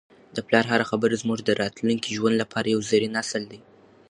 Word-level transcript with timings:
د 0.35 0.37
پلار 0.47 0.65
هره 0.71 0.85
خبره 0.91 1.15
زموږ 1.21 1.39
د 1.43 1.49
راتلونکي 1.61 2.09
ژوند 2.17 2.35
لپاره 2.41 2.67
یو 2.73 2.81
زرین 2.89 3.13
اصل 3.23 3.43
دی. 3.51 3.59